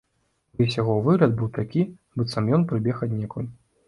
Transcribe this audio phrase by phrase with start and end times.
[0.55, 1.83] Увесь яго выгляд быў такі,
[2.21, 3.51] быццам ён прыбег аднекуль.